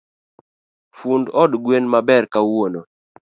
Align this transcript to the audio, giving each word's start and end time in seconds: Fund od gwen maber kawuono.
Fund 0.97 1.25
od 1.43 1.51
gwen 1.63 1.85
maber 1.91 2.23
kawuono. 2.33 2.81